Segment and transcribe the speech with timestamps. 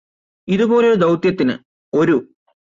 [0.47, 1.55] ഇതുപോലൊരു ദൌത്യത്തിന്ന്
[1.93, 2.15] ഒരു